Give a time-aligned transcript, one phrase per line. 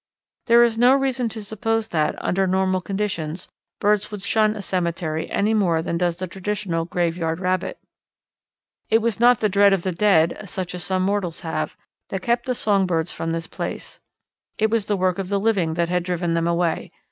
[0.47, 3.47] There is no reason to suppose that, under normal conditions,
[3.79, 7.77] birds would shun a cemetery any more than does the traditional graveyard rabbit.
[8.89, 11.75] It was not dread of the dead, such as some mortals have,
[12.09, 13.99] that kept the song birds from this place;
[14.57, 16.91] it was the work of the living that had driven them away.